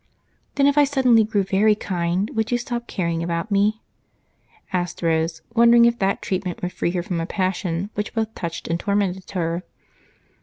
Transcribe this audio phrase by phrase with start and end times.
[0.55, 3.83] "Then if I suddenly grew very kind, would you stop caring about me?"
[4.73, 8.67] asked Rose, wondering if that treatment would free her from a passion which both touched
[8.67, 9.61] and tormented her.